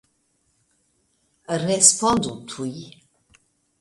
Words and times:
Respondu 1.65 2.33
tuj! 2.53 2.73